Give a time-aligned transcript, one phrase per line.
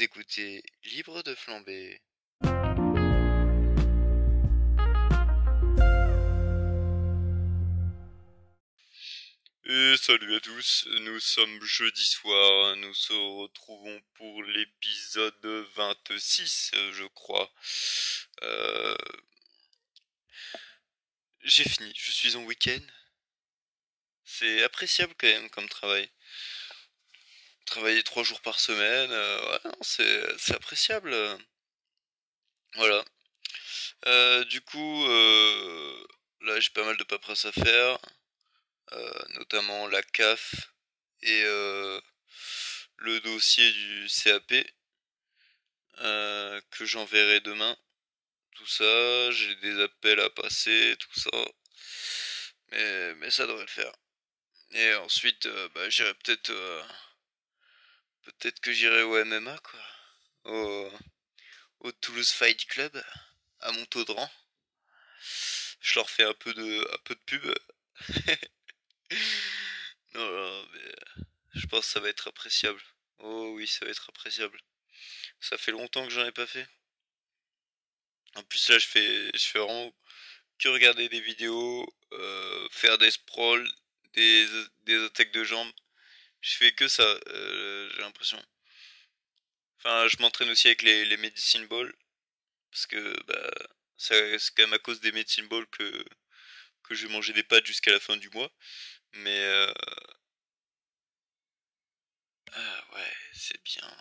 [0.00, 2.00] Écoutez Libre de flamber.
[9.64, 17.04] Et salut à tous, nous sommes jeudi soir, nous se retrouvons pour l'épisode 26, je
[17.04, 17.52] crois.
[18.42, 18.96] Euh,
[21.44, 22.80] J'ai fini, je suis en week-end.
[24.24, 26.08] C'est appréciable quand même comme travail.
[27.66, 31.14] Travailler trois jours par semaine, euh, ouais, c'est appréciable.
[32.74, 33.04] Voilà.
[34.06, 36.06] Euh, du coup, euh,
[36.42, 37.98] là j'ai pas mal de paperasse à faire,
[39.30, 40.54] notamment la CAF
[41.22, 41.42] et
[42.96, 44.52] le dossier du CAP
[46.70, 47.76] que j'enverrai demain.
[48.56, 51.30] Tout ça, j'ai des appels à passer, tout ça.
[52.72, 53.92] Mais, ça devrait le faire.
[54.72, 56.52] Et ensuite, bah, j'irai peut-être...
[58.22, 59.80] peut-être que j'irai au MMA, quoi.
[60.44, 60.92] Au,
[61.80, 63.02] au Toulouse Fight Club,
[63.60, 64.30] à Montaudran.
[65.80, 67.54] Je leur fais un peu de, un peu de pub.
[70.14, 70.64] non, euh,
[71.54, 72.80] je pense que ça va être appréciable.
[73.18, 74.60] Oh oui, ça va être appréciable.
[75.40, 76.68] Ça fait longtemps que j'en ai pas fait.
[78.34, 79.92] En plus là, je fais, je fais vraiment
[80.58, 83.68] que regarder des vidéos, euh, faire des sprawls,
[84.14, 85.72] des attaques de jambes.
[86.42, 88.42] Je fais que ça, euh, j'ai l'impression.
[89.78, 91.92] Enfin, je m'entraîne aussi avec les, les medicine balls
[92.70, 93.50] parce que bah,
[93.96, 96.04] c'est quand même à cause des medicine balls que
[96.84, 98.50] que je vais manger des pâtes jusqu'à la fin du mois.
[99.14, 99.72] Mais euh,
[102.54, 103.96] ah ouais, c'est bien.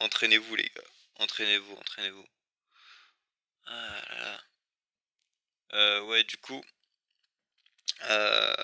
[0.00, 0.82] Entraînez-vous les gars.
[1.16, 2.26] Entraînez-vous, entraînez-vous.
[3.66, 4.40] Ah là là.
[5.72, 6.62] Euh, ouais, du coup,
[8.10, 8.54] euh,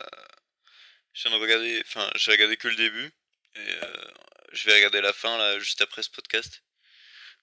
[1.17, 3.11] je viens de regarder, enfin, j'ai regardé que le début.
[3.57, 4.09] Et euh,
[4.53, 6.63] je vais regarder la fin là, juste après ce podcast.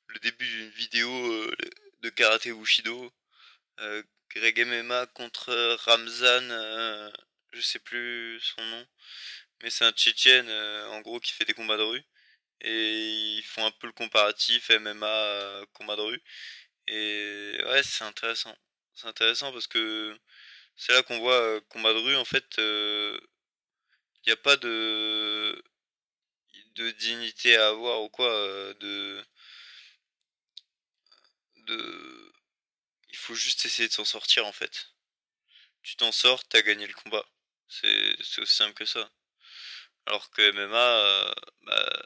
[0.08, 1.56] Le début d'une vidéo euh,
[2.02, 3.12] de karaté Bushido.
[3.80, 4.04] Euh,
[4.36, 5.54] Greg MMA contre
[5.86, 7.12] Ramzan, euh,
[7.52, 8.88] je sais plus son nom.
[9.62, 12.04] Mais c'est un Tchétchène, euh, en gros, qui fait des combats de rue.
[12.62, 16.24] Et ils font un peu le comparatif MMA euh, combat de rue.
[16.88, 18.56] Et ouais, c'est intéressant.
[18.94, 20.18] C'est intéressant parce que
[20.76, 22.60] c'est là qu'on voit combat de rue, en fait,
[24.26, 25.64] il n'y a pas de,
[26.76, 28.30] de dignité à avoir ou quoi.
[28.30, 29.24] euh, de,
[31.68, 32.32] de...
[33.10, 34.90] Il faut juste essayer de s'en sortir, en fait.
[35.84, 37.26] Tu t'en sors, t'as gagné le combat.
[37.70, 39.12] C'est c'est aussi simple que ça.
[40.08, 42.04] Alors que MMA, euh, bah,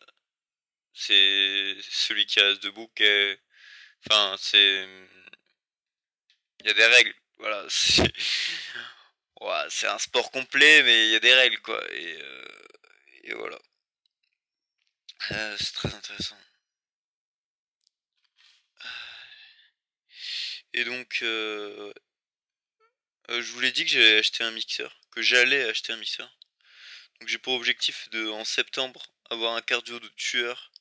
[0.93, 3.39] c'est celui qui reste debout qui est...
[4.09, 4.87] Enfin, c'est...
[6.61, 7.15] Il y a des règles.
[7.39, 7.65] Voilà.
[9.41, 11.81] Ouais, c'est un sport complet, mais il y a des règles, quoi.
[11.93, 12.47] Et, euh,
[13.23, 13.57] et voilà.
[15.31, 16.37] Euh, c'est très intéressant.
[20.73, 21.93] Et donc, euh,
[23.29, 24.99] euh, je vous l'ai dit que j'allais acheter un mixeur.
[25.11, 26.29] Que j'allais acheter un mixeur.
[27.19, 30.71] Donc j'ai pour objectif de, en septembre, avoir un cardio de tueur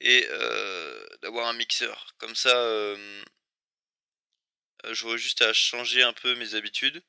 [0.00, 2.14] et euh, d'avoir un mixeur.
[2.18, 2.54] Comme ça,
[4.90, 7.02] j'aurais juste à changer un peu mes habitudes.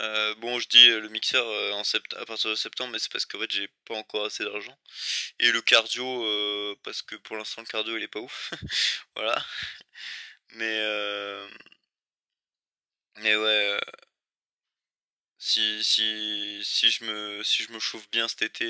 [0.00, 2.98] Euh, bon, je dis euh, le mixeur euh, en sept- à partir de septembre, mais
[2.98, 4.76] c'est parce qu'en fait j'ai pas encore assez d'argent.
[5.38, 8.52] Et le cardio, parce que pour l'instant le cardio il est pas ouf.
[9.16, 9.36] Voilà.
[10.54, 11.48] Mais
[13.16, 13.78] mais ouais,
[15.38, 18.66] si si si je me si je me chauffe bien cet été,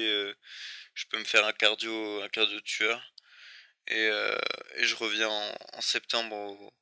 [0.94, 3.02] je peux me faire un cardio un cardio tueur.
[3.88, 4.10] Et,
[4.76, 6.72] et je reviens en, en septembre au,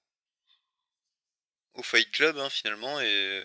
[1.74, 3.42] au Fight Club hein, finalement et,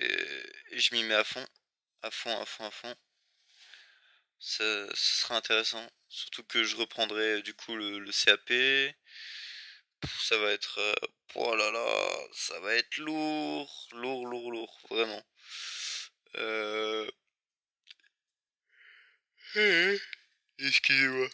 [0.00, 1.46] et, je m'y mets à fond,
[2.02, 2.94] à fond, à fond, à fond.
[4.40, 4.64] Ça,
[4.94, 5.86] sera intéressant.
[6.08, 8.52] Surtout que je reprendrai euh, du coup le, CAP.
[10.20, 10.78] Ça va être...
[10.78, 10.94] euh,
[11.34, 15.22] oh là là, ça va être lourd, lourd, lourd, lourd, vraiment.
[16.36, 17.10] Euh...
[20.58, 21.28] Excusez-moi.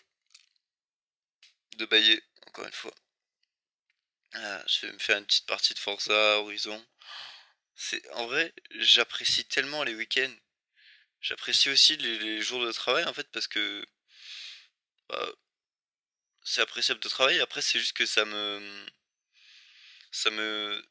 [1.77, 2.95] De bailler, encore une fois.
[4.33, 6.85] Je vais me faire une petite partie de Forza Horizon.
[7.77, 10.35] C'est en vrai, j'apprécie tellement les week-ends.
[11.21, 13.85] J'apprécie aussi les, jours de travail en fait parce que
[15.09, 15.33] bah,
[16.45, 17.41] c'est appréciable de travailler.
[17.41, 18.87] Après, c'est juste que ça me
[20.13, 20.85] ça me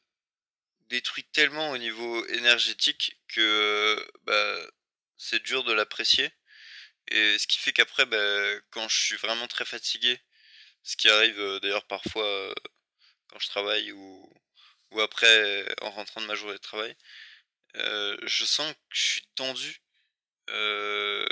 [0.88, 4.66] détruit tellement au niveau énergétique que bah
[5.16, 6.32] c'est dur de l'apprécier.
[7.08, 10.20] Et ce qui fait qu'après, bah, quand je suis vraiment très fatigué,
[10.82, 12.54] ce qui arrive euh, d'ailleurs parfois euh,
[13.28, 14.32] quand je travaille ou
[14.94, 16.96] ou après en rentrant de ma journée de travail,
[17.76, 19.82] euh, je sens que je suis tendu,
[20.50, 21.26] euh,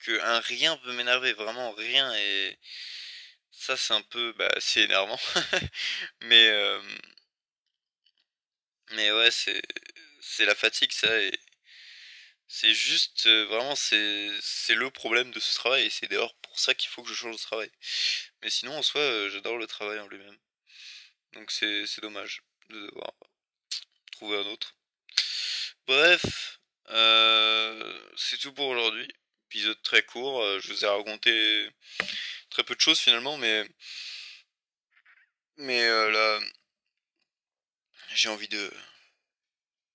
[0.00, 2.58] que un rien peut m'énerver, vraiment rien, et
[3.52, 5.18] ça c'est un peu, bah c'est énervant,
[6.22, 6.80] mais euh,
[8.92, 9.62] mais ouais c'est
[10.20, 11.32] c'est la fatigue ça et
[12.48, 16.74] c'est juste vraiment c'est c'est le problème de ce travail et c'est d'ailleurs pour ça
[16.74, 17.70] qu'il faut que je change de travail.
[18.42, 20.36] Mais sinon en soi j'adore le travail en lui-même.
[21.34, 23.12] Donc c'est c'est dommage de devoir
[24.12, 24.74] trouver un autre.
[25.86, 26.60] Bref,
[26.90, 29.08] euh, c'est tout pour aujourd'hui.
[29.50, 30.42] Épisode très court.
[30.42, 31.70] euh, je vous ai raconté
[32.50, 33.68] très peu de choses finalement, mais
[35.56, 36.40] mais euh, là,
[38.14, 38.72] j'ai envie de.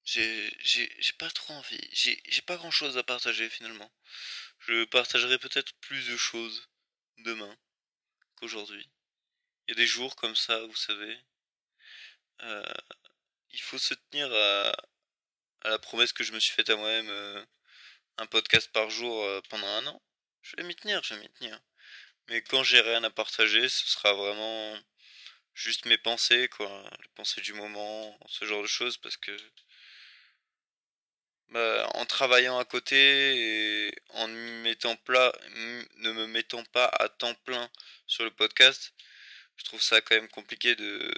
[0.03, 1.79] J'ai j'ai pas trop envie.
[1.91, 3.91] J'ai j'ai pas grand chose à partager finalement.
[4.59, 6.69] Je partagerai peut-être plus de choses
[7.19, 7.56] demain
[8.35, 8.89] qu'aujourd'hui.
[9.68, 11.18] Il y a des jours comme ça, vous savez.
[12.44, 12.64] Euh,
[13.52, 14.72] il faut se tenir à,
[15.66, 17.10] la promesse que je me suis faite à moi-même.
[17.10, 17.46] euh,
[18.18, 20.02] un podcast par jour euh, pendant un an.
[20.42, 21.60] Je vais m'y tenir, je vais m'y tenir.
[22.30, 24.78] Mais quand j'ai rien à partager, ce sera vraiment
[25.54, 26.90] juste mes pensées, quoi.
[27.02, 29.36] Les pensées du moment, ce genre de choses, parce que
[31.50, 34.64] bah, en travaillant à côté et en ne me
[36.28, 37.70] mettant pas à temps plein
[38.08, 38.94] sur le podcast,
[39.58, 41.12] je trouve ça quand même compliqué de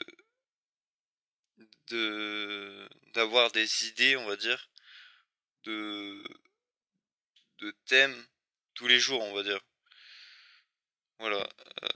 [1.90, 4.70] de d'avoir des idées, on va dire,
[5.66, 6.24] de
[7.58, 8.28] de thèmes
[8.76, 9.60] tous les jours, on va dire.
[11.20, 11.38] Voilà.
[11.38, 11.88] euh,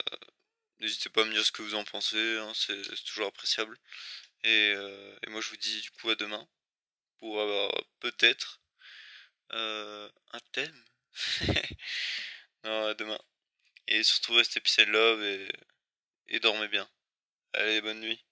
[0.80, 3.78] N'hésitez pas à me dire ce que vous en pensez, hein, c'est toujours appréciable.
[4.44, 6.48] Et, euh, et moi je vous dis du coup à demain
[7.18, 8.60] pour avoir peut-être
[9.52, 10.84] euh, un thème.
[12.64, 13.18] non, à demain.
[13.88, 15.48] Et surtout restez peace and love et,
[16.28, 16.88] et dormez bien.
[17.54, 18.24] Allez, bonne nuit.